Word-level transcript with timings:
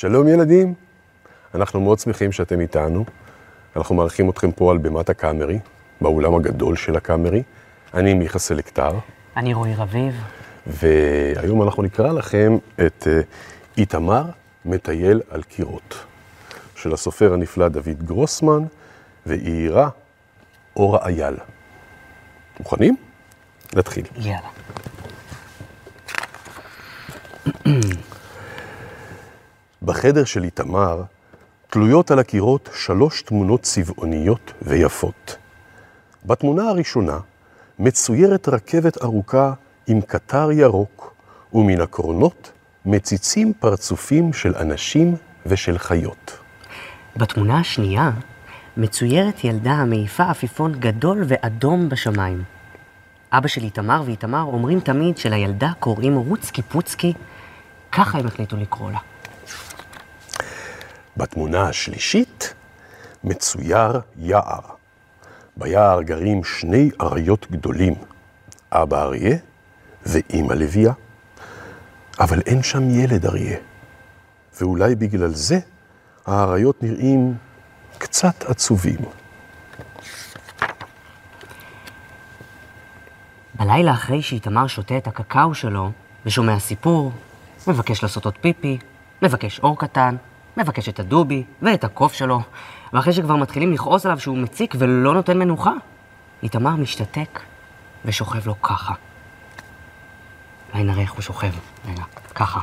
שלום 0.00 0.28
ילדים, 0.28 0.74
אנחנו 1.54 1.80
מאוד 1.80 1.98
שמחים 1.98 2.32
שאתם 2.32 2.60
איתנו. 2.60 3.04
אנחנו 3.76 3.94
מארחים 3.94 4.30
אתכם 4.30 4.52
פה 4.52 4.70
על 4.70 4.78
בימת 4.78 5.10
הקאמרי, 5.10 5.58
באולם 6.00 6.34
הגדול 6.34 6.76
של 6.76 6.96
הקאמרי. 6.96 7.42
אני 7.94 8.14
מיכה 8.14 8.38
סלקטר, 8.38 8.98
אני 9.36 9.54
רועי 9.54 9.74
רביב. 9.74 10.14
והיום 10.66 11.62
אנחנו 11.62 11.82
נקרא 11.82 12.12
לכם 12.12 12.58
את 12.86 13.08
אה, 13.10 13.20
איתמר 13.78 14.24
מטייל 14.64 15.20
על 15.30 15.42
קירות, 15.42 15.94
של 16.76 16.92
הסופר 16.92 17.34
הנפלא 17.34 17.68
דוד 17.68 18.02
גרוסמן, 18.04 18.62
ואירה 19.26 19.88
אורה 20.76 21.06
אייל. 21.06 21.36
מוכנים? 22.60 22.96
נתחיל. 23.74 24.06
יאללה. 24.16 24.48
בחדר 29.82 30.24
של 30.24 30.44
איתמר 30.44 31.02
תלויות 31.70 32.10
על 32.10 32.18
הקירות 32.18 32.68
שלוש 32.74 33.22
תמונות 33.22 33.62
צבעוניות 33.62 34.52
ויפות. 34.62 35.36
בתמונה 36.26 36.68
הראשונה 36.68 37.18
מצוירת 37.78 38.48
רכבת 38.48 39.02
ארוכה 39.02 39.52
עם 39.86 40.00
קטר 40.00 40.52
ירוק, 40.52 41.14
ומן 41.52 41.80
הקרונות 41.80 42.52
מציצים 42.86 43.52
פרצופים 43.60 44.32
של 44.32 44.54
אנשים 44.56 45.16
ושל 45.46 45.78
חיות. 45.78 46.38
בתמונה 47.16 47.58
השנייה 47.58 48.10
מצוירת 48.76 49.44
ילדה 49.44 49.72
המעיפה 49.72 50.30
עפיפון 50.30 50.72
גדול 50.72 51.24
ואדום 51.28 51.88
בשמיים. 51.88 52.42
אבא 53.32 53.48
של 53.48 53.62
איתמר 53.62 54.02
ואיתמר 54.06 54.42
אומרים 54.42 54.80
תמיד 54.80 55.18
שלילדה 55.18 55.72
קוראים 55.78 56.16
רוצקי 56.16 56.62
פוצקי, 56.62 57.12
ככה 57.92 58.18
הם 58.18 58.26
החליטו 58.26 58.56
לקרוא 58.56 58.90
לה. 58.90 59.09
בתמונה 61.20 61.62
השלישית 61.62 62.54
מצויר 63.24 64.00
יער. 64.16 64.60
ביער 65.56 66.02
גרים 66.02 66.44
שני 66.44 66.90
אריות 67.00 67.46
גדולים, 67.50 67.94
אבא 68.72 69.02
אריה 69.02 69.36
ואימא 70.06 70.52
לביאה. 70.52 70.92
אבל 72.20 72.40
אין 72.46 72.62
שם 72.62 72.90
ילד 72.90 73.26
אריה, 73.26 73.58
ואולי 74.60 74.94
בגלל 74.94 75.34
זה 75.34 75.58
האריות 76.26 76.82
נראים 76.82 77.34
קצת 77.98 78.44
עצובים. 78.44 79.00
בלילה 83.54 83.92
אחרי 83.92 84.22
שאיתמר 84.22 84.66
שותה 84.66 84.96
את 84.96 85.06
הקקאו 85.06 85.54
שלו 85.54 85.90
ושומע 86.26 86.58
סיפור, 86.58 87.12
מבקש 87.66 88.02
לעשות 88.02 88.24
עוד 88.24 88.38
פיפי, 88.40 88.78
מבקש 89.22 89.58
אור 89.58 89.78
קטן, 89.78 90.16
מבקש 90.56 90.88
את 90.88 91.00
הדובי 91.00 91.44
ואת 91.62 91.84
הקוף 91.84 92.12
שלו, 92.12 92.40
ואחרי 92.92 93.12
שכבר 93.12 93.36
מתחילים 93.36 93.72
לכעוס 93.72 94.06
עליו 94.06 94.20
שהוא 94.20 94.38
מציק 94.38 94.74
ולא 94.78 95.14
נותן 95.14 95.38
מנוחה, 95.38 95.72
איתמר 96.42 96.76
משתתק 96.76 97.40
ושוכב 98.04 98.46
לו 98.46 98.62
ככה. 98.62 98.94
אולי 100.72 100.84
נראה 100.84 101.02
איך 101.02 101.12
הוא 101.12 101.22
שוכב. 101.22 101.52
רגע, 101.88 102.02
ככה. 102.34 102.60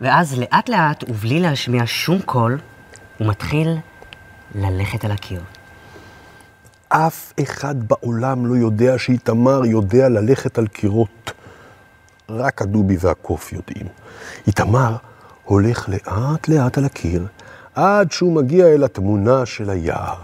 ואז 0.00 0.38
לאט 0.38 0.68
לאט, 0.68 1.04
ובלי 1.08 1.40
להשמיע 1.40 1.82
שום 1.86 2.22
קול, 2.22 2.58
הוא 3.18 3.28
מתחיל 3.28 3.76
ללכת 4.54 5.04
על 5.04 5.10
הקיר. 5.10 5.42
אף 6.88 7.32
אחד 7.42 7.74
בעולם 7.88 8.46
לא 8.46 8.54
יודע 8.54 8.98
שאיתמר 8.98 9.64
יודע 9.64 10.08
ללכת 10.08 10.58
על 10.58 10.66
קירות. 10.66 11.19
רק 12.38 12.62
הדובי 12.62 12.96
והקוף 13.00 13.52
יודעים. 13.52 13.86
איתמר 14.46 14.96
הולך 15.44 15.88
לאט 15.88 16.48
לאט 16.48 16.78
על 16.78 16.84
הקיר, 16.84 17.26
עד 17.74 18.12
שהוא 18.12 18.32
מגיע 18.32 18.66
אל 18.66 18.84
התמונה 18.84 19.46
של 19.46 19.70
היער. 19.70 20.22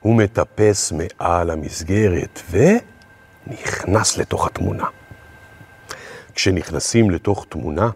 הוא 0.00 0.14
מטפס 0.14 0.92
מעל 0.92 1.50
המסגרת 1.50 2.42
ונכנס 2.50 4.18
לתוך 4.18 4.46
התמונה. 4.46 4.84
כשנכנסים 6.34 7.10
לתוך 7.10 7.46
תמונה, 7.48 7.90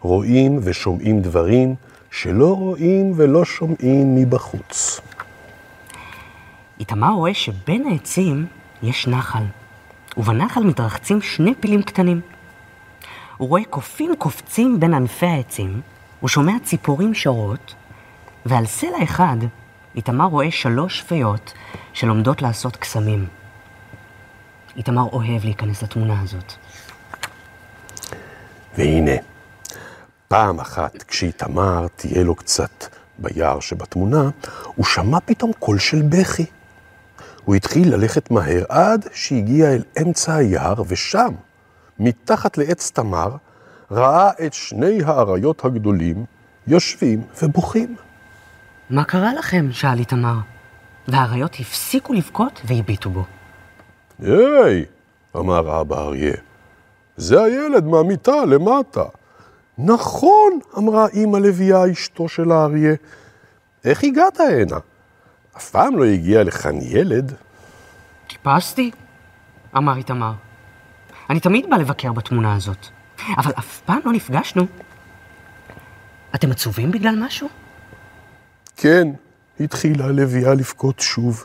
רואים 0.00 0.58
ושומעים 0.62 1.20
דברים 1.20 1.74
שלא 2.10 2.56
רואים 2.56 3.12
ולא 3.16 3.44
שומעים 3.44 4.14
מבחוץ. 4.14 5.00
איתמר 6.80 7.10
רואה 7.10 7.34
שבין 7.34 7.86
העצים 7.86 8.46
יש 8.82 9.08
נחל, 9.08 9.42
ובנחל 10.16 10.60
מתרחצים 10.60 11.22
שני 11.22 11.54
פילים 11.60 11.82
קטנים. 11.82 12.20
הוא 13.40 13.48
רואה 13.48 13.64
קופים 13.70 14.16
קופצים 14.18 14.80
בין 14.80 14.94
ענפי 14.94 15.26
העצים, 15.26 15.80
הוא 16.20 16.28
שומע 16.28 16.52
ציפורים 16.64 17.14
שרות, 17.14 17.74
ועל 18.46 18.66
סלע 18.66 19.02
אחד 19.02 19.36
איתמר 19.94 20.24
רואה 20.24 20.50
שלוש 20.50 21.02
פיות 21.02 21.52
שלומדות 21.92 22.42
לעשות 22.42 22.76
קסמים. 22.76 23.26
איתמר 24.76 25.02
אוהב 25.02 25.44
להיכנס 25.44 25.82
לתמונה 25.82 26.20
הזאת. 26.20 26.52
והנה, 28.78 29.16
פעם 30.28 30.60
אחת 30.60 31.02
כשאיתמר 31.02 31.86
תהיה 31.96 32.24
לו 32.24 32.34
קצת 32.34 32.84
ביער 33.18 33.60
שבתמונה, 33.60 34.30
הוא 34.74 34.86
שמע 34.86 35.18
פתאום 35.24 35.52
קול 35.58 35.78
של 35.78 36.02
בכי. 36.02 36.46
הוא 37.44 37.54
התחיל 37.54 37.94
ללכת 37.94 38.30
מהר 38.30 38.64
עד 38.68 39.06
שהגיע 39.12 39.70
אל 39.72 39.82
אמצע 40.02 40.34
היער, 40.34 40.82
ושם, 40.88 41.34
מתחת 42.00 42.58
לעץ 42.58 42.90
תמר, 42.90 43.36
ראה 43.90 44.30
את 44.46 44.54
שני 44.54 45.02
האריות 45.04 45.64
הגדולים 45.64 46.24
יושבים 46.66 47.22
ובוכים. 47.42 47.96
מה 48.90 49.04
קרה 49.04 49.34
לכם? 49.34 49.68
שאל 49.72 49.98
איתמר. 49.98 50.34
והאריות 51.08 51.56
הפסיקו 51.60 52.12
לבכות 52.12 52.60
והביטו 52.64 53.10
בו. 53.10 53.24
היי, 54.18 54.84
אמר 55.36 55.80
אבא 55.80 56.00
אריה, 56.00 56.36
זה 57.16 57.42
הילד 57.42 57.84
מהמיטה 57.84 58.44
למטה. 58.44 59.04
נכון, 59.78 60.58
אמרה 60.78 61.06
אמא 61.14 61.38
לביאה, 61.38 61.92
אשתו 61.92 62.28
של 62.28 62.52
האריה. 62.52 62.94
איך 63.84 64.04
הגעת 64.04 64.40
הנה? 64.40 64.76
אף 65.56 65.70
פעם 65.70 65.98
לא 65.98 66.04
הגיע 66.04 66.44
לכאן 66.44 66.78
ילד. 66.82 67.34
טיפסתי, 68.28 68.90
אמר 69.76 69.96
איתמר. 69.96 70.32
אני 71.30 71.40
תמיד 71.40 71.70
בא 71.70 71.76
לבקר 71.76 72.12
בתמונה 72.12 72.54
הזאת, 72.54 72.86
אבל 73.38 73.52
אף 73.58 73.80
פעם 73.80 73.98
לא 74.04 74.12
נפגשנו. 74.12 74.66
אתם 76.34 76.50
עצובים 76.50 76.90
בגלל 76.90 77.24
משהו? 77.24 77.48
כן, 78.76 79.08
התחילה 79.60 80.04
הלוויה 80.04 80.54
לבכות 80.54 81.00
שוב. 81.00 81.44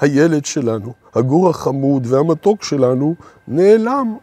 הילד 0.00 0.44
שלנו, 0.44 0.94
הגור 1.14 1.50
החמוד 1.50 2.06
והמתוק 2.06 2.64
שלנו, 2.64 3.14
נעלם. 3.48 4.16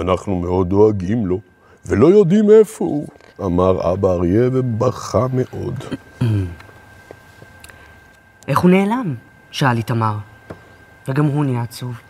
אנחנו 0.00 0.34
מאוד 0.36 0.68
דואגים 0.68 1.26
לו, 1.26 1.40
ולא 1.86 2.06
יודעים 2.06 2.50
איפה 2.50 2.84
הוא, 2.84 3.06
אמר 3.40 3.92
אבא 3.92 4.08
אריה 4.08 4.48
ובכה 4.52 5.26
מאוד. 5.32 5.84
איך 8.48 8.58
הוא 8.58 8.70
נעלם? 8.70 9.14
שאל 9.50 9.76
איתמר. 9.76 10.16
וגם 11.08 11.24
הוא 11.24 11.44
נהיה 11.44 11.62
עצוב. 11.62 12.00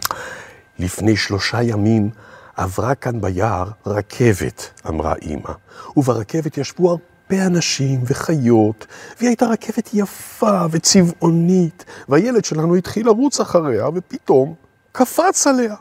לפני 0.78 1.16
שלושה 1.16 1.62
ימים 1.62 2.10
עברה 2.56 2.94
כאן 2.94 3.20
ביער 3.20 3.70
רכבת, 3.86 4.70
אמרה 4.88 5.14
אמא, 5.22 5.52
וברכבת 5.96 6.58
ישבו 6.58 6.90
הרבה 6.90 7.46
אנשים 7.46 8.00
וחיות, 8.06 8.86
והיא 9.18 9.28
הייתה 9.28 9.46
רכבת 9.46 9.90
יפה 9.94 10.66
וצבעונית, 10.70 11.84
והילד 12.08 12.44
שלנו 12.44 12.74
התחיל 12.74 13.06
לרוץ 13.06 13.40
אחריה, 13.40 13.88
ופתאום 13.94 14.54
קפץ 14.92 15.46
עליה. 15.46 15.74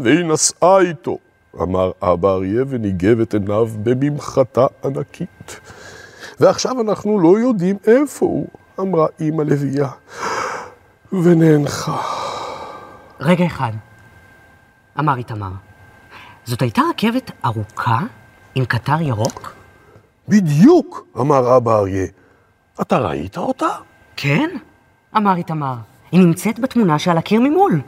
והיא 0.00 0.24
נסעה 0.24 0.78
איתו, 0.78 1.18
אמר 1.62 1.90
אבא 2.02 2.28
אריה 2.28 2.64
וניגב 2.68 3.20
את 3.20 3.34
עיניו 3.34 3.68
בממחטה 3.82 4.66
ענקית. 4.84 5.60
ועכשיו 6.40 6.80
אנחנו 6.80 7.18
לא 7.18 7.38
יודעים 7.38 7.76
איפה 7.86 8.26
הוא, 8.26 8.46
אמרה 8.80 9.06
אמא 9.20 9.42
לביאה, 9.42 9.90
ונאנחה. 11.12 11.96
רגע 13.20 13.46
אחד, 13.46 13.72
אמר 14.98 15.16
איתמר. 15.16 15.50
זאת 16.44 16.62
הייתה 16.62 16.82
רכבת 16.90 17.30
ארוכה 17.44 18.00
עם 18.54 18.64
קטר 18.64 19.00
ירוק? 19.00 19.54
בדיוק, 20.28 21.06
אמר 21.20 21.56
אבא 21.56 21.78
אריה. 21.78 22.06
אתה 22.80 22.98
ראית 22.98 23.36
אותה? 23.36 23.68
כן, 24.16 24.50
אמר 25.16 25.36
איתמר. 25.36 25.74
היא 26.12 26.20
נמצאת 26.20 26.58
בתמונה 26.58 26.98
שעל 26.98 27.18
הקיר 27.18 27.40
ממול. 27.40 27.80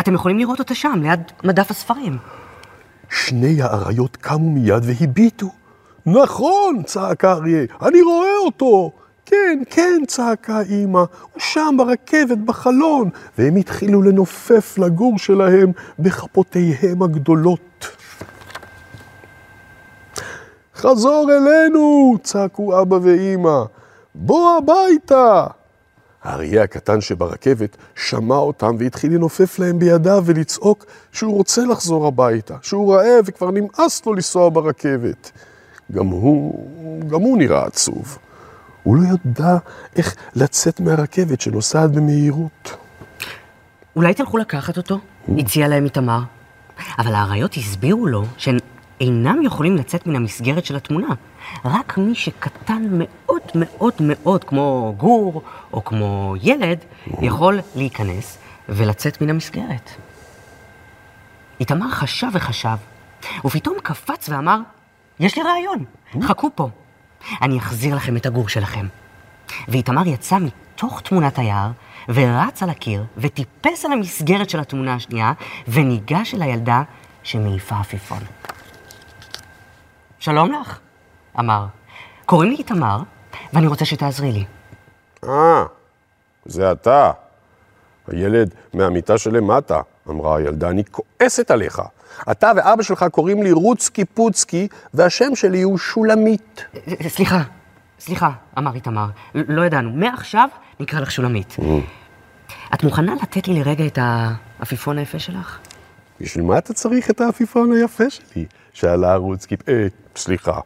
אתם 0.00 0.14
יכולים 0.14 0.38
לראות 0.38 0.58
אותה 0.58 0.74
שם, 0.74 0.98
ליד 1.02 1.20
מדף 1.44 1.70
הספרים. 1.70 2.18
שני 3.10 3.62
האריות 3.62 4.16
קמו 4.16 4.50
מיד 4.50 4.82
והביטו. 4.82 5.50
נכון, 6.06 6.82
צעק 6.82 7.24
האריה, 7.24 7.64
אני 7.82 8.02
רואה 8.02 8.36
אותו. 8.44 8.92
כן, 9.30 9.62
כן, 9.70 10.02
צעקה 10.06 10.60
אמא, 10.70 10.98
הוא 10.98 11.40
שם 11.40 11.74
ברכבת, 11.78 12.38
בחלון. 12.38 13.10
והם 13.38 13.56
התחילו 13.56 14.02
לנופף 14.02 14.78
לגור 14.78 15.18
שלהם 15.18 15.72
בכפותיהם 15.98 17.02
הגדולות. 17.02 17.96
חזור 20.74 21.30
אלינו! 21.32 22.14
צעקו 22.22 22.82
אבא 22.82 22.98
ואימא. 23.02 23.62
בוא 24.14 24.58
הביתה! 24.58 25.46
האריה 26.22 26.62
הקטן 26.62 27.00
שברכבת 27.00 27.76
שמע 27.94 28.36
אותם 28.36 28.76
והתחיל 28.78 29.14
לנופף 29.14 29.58
להם 29.58 29.78
בידיו 29.78 30.22
ולצעוק 30.26 30.84
שהוא 31.12 31.34
רוצה 31.34 31.62
לחזור 31.64 32.06
הביתה, 32.06 32.56
שהוא 32.62 32.94
רעב 32.94 33.24
וכבר 33.24 33.50
נמאס 33.50 34.06
לו 34.06 34.14
לנסוע 34.14 34.48
ברכבת. 34.48 35.30
גם 35.92 36.06
הוא, 36.06 36.66
גם 37.08 37.20
הוא 37.20 37.38
נראה 37.38 37.64
עצוב. 37.64 38.18
הוא 38.82 38.96
לא 38.96 39.02
ידע 39.02 39.58
איך 39.96 40.14
לצאת 40.34 40.80
מהרכבת 40.80 41.40
שנוסעת 41.40 41.92
במהירות. 41.92 42.76
אולי 43.96 44.14
תלכו 44.14 44.38
לקחת 44.38 44.76
אותו? 44.76 44.98
הציע 45.38 45.68
להם 45.68 45.84
איתמר. 45.84 46.20
אבל 46.98 47.14
האריות 47.14 47.54
הסבירו 47.54 48.06
לו 48.06 48.24
שהן 48.36 48.58
אינם 49.00 49.42
יכולים 49.42 49.76
לצאת 49.76 50.06
מן 50.06 50.16
המסגרת 50.16 50.64
של 50.64 50.76
התמונה. 50.76 51.14
רק 51.64 51.98
מי 51.98 52.14
שקטן 52.14 52.82
מאוד 52.90 53.42
מאוד 53.54 53.94
מאוד, 54.00 54.44
כמו 54.44 54.94
גור 54.96 55.42
או 55.72 55.84
כמו 55.84 56.34
ילד, 56.42 56.78
יכול 57.20 57.60
להיכנס 57.74 58.38
ולצאת 58.68 59.22
מן 59.22 59.30
המסגרת. 59.30 59.90
איתמר 61.60 61.90
חשב 61.90 62.28
וחשב, 62.32 62.76
ופתאום 63.44 63.76
קפץ 63.82 64.28
ואמר, 64.28 64.58
יש 65.20 65.36
לי 65.36 65.42
רעיון, 65.42 65.84
חכו 66.22 66.50
פה. 66.54 66.68
אני 67.42 67.58
אחזיר 67.58 67.94
לכם 67.94 68.16
את 68.16 68.26
הגור 68.26 68.48
שלכם. 68.48 68.86
ואיתמר 69.68 70.06
יצא 70.06 70.38
מתוך 70.38 71.00
תמונת 71.00 71.38
היער, 71.38 71.70
ורץ 72.08 72.62
על 72.62 72.70
הקיר, 72.70 73.04
וטיפס 73.16 73.84
על 73.84 73.92
המסגרת 73.92 74.50
של 74.50 74.60
התמונה 74.60 74.94
השנייה, 74.94 75.32
וניגש 75.68 76.34
אל 76.34 76.42
הילדה 76.42 76.82
שמעיפה 77.22 77.76
עפיפון. 77.80 78.18
שלום 80.18 80.52
לך, 80.52 80.78
אמר. 81.38 81.66
קוראים 82.26 82.50
לי 82.50 82.56
איתמר, 82.56 82.98
ואני 83.52 83.66
רוצה 83.66 83.84
שתעזרי 83.84 84.32
לי. 84.32 84.44
אה, 85.24 85.64
זה 86.44 86.72
אתה. 86.72 87.10
הילד 88.06 88.54
מהמיטה 88.74 89.18
שלמטה, 89.18 89.80
אמרה 90.10 90.36
הילדה, 90.36 90.68
אני 90.70 90.82
כועסת 90.90 91.50
עליך. 91.50 91.82
אתה 92.30 92.52
ואבא 92.56 92.82
שלך 92.82 93.04
קוראים 93.12 93.42
לי 93.42 93.52
רוצקי 93.52 94.04
פוצקי, 94.04 94.68
והשם 94.94 95.34
שלי 95.34 95.62
הוא 95.62 95.78
שולמית. 95.78 96.64
סליחה, 97.08 97.42
סליחה, 98.00 98.30
אמר 98.58 98.74
איתמר. 98.74 99.06
לא 99.34 99.64
ידענו. 99.64 99.90
מעכשיו 99.90 100.48
נקרא 100.80 101.00
לך 101.00 101.10
שולמית. 101.10 101.56
את 102.74 102.84
מוכנה 102.84 103.14
לתת 103.22 103.48
לי 103.48 103.60
לרגע 103.60 103.86
את 103.86 103.98
העפיפון 104.02 104.98
היפה 104.98 105.18
שלך? 105.18 105.58
בשביל 106.20 106.44
מה 106.44 106.58
אתה 106.58 106.72
צריך 106.72 107.10
את 107.10 107.20
העפיפון 107.20 107.72
היפה 107.72 108.10
שלי? 108.10 108.46
שאלה 108.72 109.16
רוצקי, 109.16 109.56
אה, 109.68 109.86
סליחה, 110.16 110.60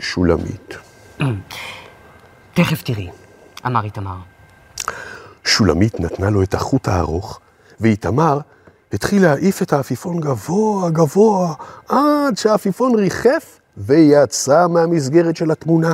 שולמית. 0.00 0.76
תכף 2.54 2.82
תראי, 2.82 3.08
אמר 3.66 3.84
איתמר. 3.84 4.16
שולמית 5.44 6.00
נתנה 6.00 6.30
לו 6.30 6.42
את 6.42 6.54
החוט 6.54 6.88
הארוך, 6.88 7.40
ואיתמר 7.80 8.38
התחיל 8.92 9.22
להעיף 9.22 9.62
את 9.62 9.72
העפיפון 9.72 10.20
גבוה 10.20 10.90
גבוה, 10.90 11.54
עד 11.88 12.36
שהעפיפון 12.36 12.94
ריחף 12.94 13.60
ויצא 13.76 14.66
מהמסגרת 14.66 15.36
של 15.36 15.50
התמונה. 15.50 15.92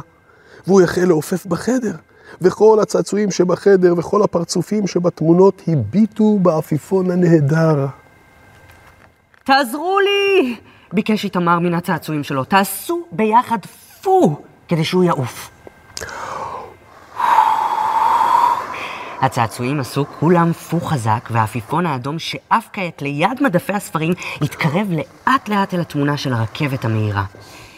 והוא 0.66 0.82
החל 0.82 1.04
לעופף 1.04 1.46
בחדר, 1.46 1.94
וכל 2.40 2.78
הצעצועים 2.82 3.30
שבחדר 3.30 3.94
וכל 3.96 4.22
הפרצופים 4.22 4.86
שבתמונות 4.86 5.62
הביטו 5.68 6.38
בעפיפון 6.42 7.10
הנהדר. 7.10 7.86
תעזרו 9.44 9.98
לי! 10.00 10.56
ביקש 10.92 11.24
איתמר 11.24 11.58
מן 11.58 11.74
הצעצועים 11.74 12.24
שלו. 12.24 12.44
תעשו 12.44 13.02
ביחד 13.12 13.58
פו, 14.02 14.42
כדי 14.68 14.84
שהוא 14.84 15.04
יעוף. 15.04 15.50
הצעצועים 19.20 19.80
עשו 19.80 20.04
כולם 20.20 20.52
פו 20.52 20.80
חזק, 20.80 21.28
והעפיפון 21.30 21.86
האדום 21.86 22.18
שעף 22.18 22.68
כעת 22.72 23.02
ליד 23.02 23.42
מדפי 23.42 23.72
הספרים 23.72 24.12
התקרב 24.42 24.88
לאט 24.90 25.48
לאט 25.48 25.74
אל 25.74 25.80
התמונה 25.80 26.16
של 26.16 26.32
הרכבת 26.32 26.84
המהירה. 26.84 27.24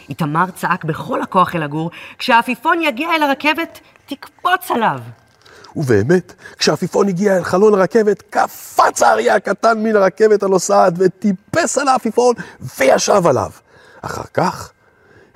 איתמר 0.09 0.45
צעק 0.55 0.83
בכל 0.83 1.21
הכוח 1.21 1.55
אל 1.55 1.63
הגור, 1.63 1.91
כשהעפיפון 2.17 2.81
יגיע 2.81 3.09
אל 3.15 3.23
הרכבת, 3.23 3.79
תקפוץ 4.05 4.71
עליו. 4.71 4.99
ובאמת, 5.75 6.33
כשעפיפון 6.57 7.07
הגיע 7.07 7.37
אל 7.37 7.43
חלון 7.43 7.73
הרכבת, 7.73 8.21
קפץ 8.29 9.03
האריה 9.03 9.35
הקטן 9.35 9.83
מן 9.83 9.95
הרכבת 9.95 10.43
הנוסעת 10.43 10.93
וטיפס 10.97 11.77
על 11.77 11.87
העפיפון 11.87 12.35
וישב 12.79 13.27
עליו. 13.27 13.49
אחר 14.01 14.23
כך 14.33 14.71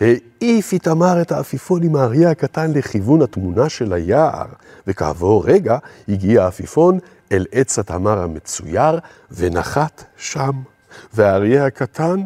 העיף 0.01 0.74
איתמר 0.74 1.21
את 1.21 1.31
העפיפון 1.31 1.83
עם 1.83 1.95
האריה 1.95 2.31
הקטן 2.31 2.71
לכיוון 2.74 3.21
התמונה 3.21 3.69
של 3.69 3.94
היער, 3.94 4.45
וכעבור 4.88 5.45
רגע 5.45 5.77
הגיע 6.09 6.44
העפיפון 6.44 7.00
אל 7.31 7.45
עץ 7.51 7.80
התמר 7.80 8.19
המצויר 8.19 9.00
ונחת 9.31 10.03
שם. 10.18 10.51
והאריה 11.13 11.65
הקטן 11.65 12.24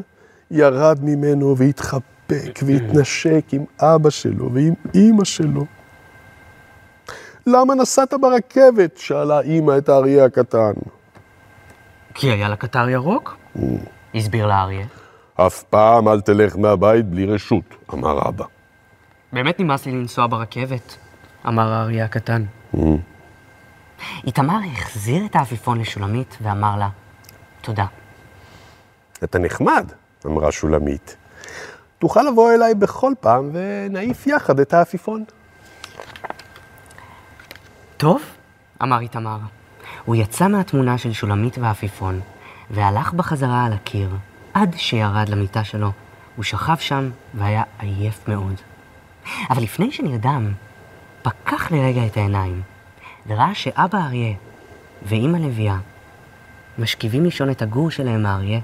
ירד 0.52 1.00
ממנו 1.02 1.58
והתחבק 1.58 2.60
והתנשק 2.66 3.46
עם 3.52 3.66
אבא 3.80 4.10
שלו 4.10 4.54
ועם 4.54 4.74
אימא 4.94 5.24
שלו. 5.24 5.66
למה 7.48 7.76
נסעת 7.76 8.14
ברכבת? 8.14 8.98
שאלה 8.98 9.40
אימא 9.40 9.78
את 9.78 9.90
האריה 9.90 10.26
הקטן. 10.26 10.74
כי 12.14 12.32
היה 12.32 12.50
לה 12.50 12.56
קטר 12.56 12.90
ירוק? 12.90 13.38
הסביר 14.16 14.46
לאריה. 14.46 14.86
אף 15.48 15.64
פעם 15.64 16.08
אל 16.08 16.22
תלך 16.22 16.58
מהבית 16.58 17.06
בלי 17.06 17.26
רשות, 17.26 17.64
אמר 17.94 18.28
אבא. 18.28 18.46
באמת 19.34 19.60
נמאס 19.60 19.86
לי 19.86 19.92
לנסוע 19.92 20.28
ברכבת, 20.28 20.98
אמר 21.48 21.74
האריה 21.74 22.06
הקטן. 22.06 22.44
איתמר 24.28 24.58
החזיר 24.72 25.26
את 25.26 25.36
העפיפון 25.36 25.80
לשולמית 25.80 26.38
ואמר 26.42 26.78
לה, 26.78 26.90
תודה. 27.62 27.86
אתה 29.24 29.40
נחמד, 29.40 29.92
אמרה 30.26 30.52
שולמית. 30.52 31.16
תוכל 32.00 32.22
לבוא 32.22 32.54
אליי 32.54 32.76
בכל 32.76 33.14
פעם 33.20 33.50
ונעיף 33.54 34.28
יחד 34.28 34.60
את 34.60 34.74
העפיפון. 34.74 35.24
טוב, 37.98 38.22
אמר 38.84 39.00
איתמר. 39.00 39.38
הוא 40.06 40.16
יצא 40.16 40.48
מהתמונה 40.48 40.98
של 40.98 41.14
שולמית 41.14 41.58
והעפיפון, 41.58 42.20
והלך 42.72 43.14
בחזרה 43.14 43.66
על 43.66 43.74
הקיר, 43.74 44.10
עד 44.54 44.76
שירד 44.78 45.30
למיטה 45.30 45.64
שלו. 45.64 45.92
הוא 46.36 46.44
שכב 46.44 46.78
שם 46.80 47.10
והיה 47.34 47.64
עייף 47.80 48.28
מאוד. 48.28 48.54
אבל 49.50 49.64
לפני 49.64 49.92
שנרדם, 49.92 50.54
פקח 51.22 51.72
לרגע 51.72 52.06
את 52.06 52.18
העיניים, 52.18 52.62
וראה 53.28 53.56
שאבא 53.56 53.98
אריה 53.98 54.34
ואימא 55.02 55.38
לביאה 55.38 55.78
משכיבים 56.78 57.24
לישון 57.24 57.50
את 57.50 57.62
הגור 57.62 57.92
שלהם 57.92 58.26
האריה, 58.26 58.60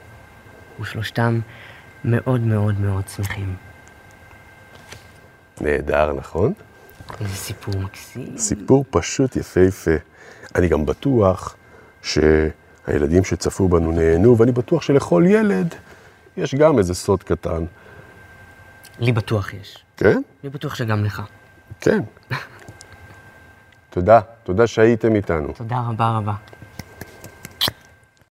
ושלושתם 0.80 1.40
מאוד 2.06 2.42
מאוד 2.42 2.80
מאוד 2.80 3.08
שמחים. 3.08 3.56
נהדר, 5.62 6.14
נכון? 6.14 6.54
איזה 7.22 7.36
סיפור 7.36 7.76
מקסים. 7.78 8.38
סיפור 8.38 8.86
פשוט 8.90 9.36
יפהפה. 9.36 9.92
אני 10.56 10.68
גם 10.68 10.86
בטוח 10.86 11.56
שהילדים 12.86 13.24
שצפו 13.24 13.70
בנו 13.70 13.92
נהנו, 13.92 14.38
ואני 14.38 14.52
בטוח 14.52 14.82
שלכל 14.82 15.24
ילד 15.28 15.76
יש 16.38 16.56
גם 16.56 16.78
איזה 16.78 16.94
סוד 16.94 17.24
קטן. 17.24 17.66
לי 19.00 19.12
בטוח 19.12 19.54
יש. 19.54 19.86
כן? 19.98 20.22
לי 20.44 20.50
בטוח 20.50 20.76
שגם 20.76 21.06
לך. 21.06 21.22
כן. 21.82 22.04
תודה, 23.90 24.20
תודה 24.44 24.68
שהייתם 24.68 25.16
איתנו. 25.16 25.54
תודה 25.54 25.84
רבה 25.90 26.18
רבה. 26.18 26.34